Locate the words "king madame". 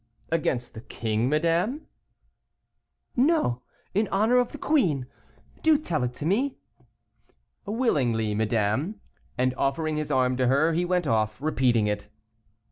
0.81-1.85